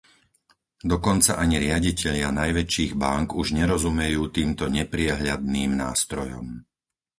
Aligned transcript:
Dokonca 0.91 1.31
ani 1.43 1.55
riaditelia 1.65 2.29
najväčších 2.41 2.91
bánk 3.03 3.29
už 3.41 3.47
nerozumejú 3.59 4.21
týmto 4.37 4.65
nepriehľadným 4.77 5.71
nástrojom. 5.83 6.47